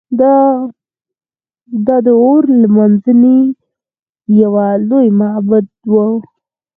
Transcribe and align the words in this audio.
دا 1.89 1.97
د 2.05 2.07
اور 2.23 2.43
لمانځنې 2.61 3.39
یو 4.41 4.55
لوی 4.89 5.07
معبد 5.19 5.65
و 5.91 5.93